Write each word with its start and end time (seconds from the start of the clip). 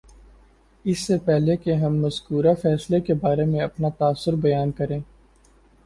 اس 0.85 0.99
سے 0.99 1.17
پہلے 1.25 1.57
کہ 1.57 1.73
ہم 1.75 1.99
مذکورہ 2.01 2.53
فیصلے 2.61 2.99
کے 3.01 3.13
بارے 3.21 3.45
میں 3.45 3.61
اپنا 3.61 3.89
تاثر 3.97 4.35
بیان 4.37 4.71
کریں 4.71 4.99